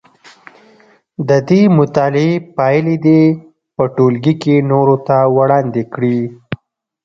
د 1.27 1.29
دې 1.47 1.61
مطالعې 1.77 2.33
پایلې 2.57 2.95
دې 3.05 3.21
په 3.75 3.83
ټولګي 3.95 4.33
کې 4.43 4.55
نورو 4.71 4.95
ته 5.07 5.17
وړاندې 5.37 5.83
کړي. 5.93 6.19